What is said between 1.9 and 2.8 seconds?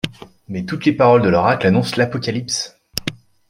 l'Apocalypse.